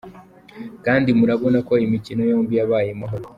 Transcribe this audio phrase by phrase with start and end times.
[0.85, 3.25] Kandi murabona ko imikino yombi yabaye mu mahoro.”